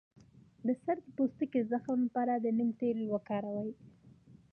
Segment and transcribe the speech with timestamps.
[0.65, 3.71] د سر د پوستکي د زخم لپاره د نیم تېل وکاروئ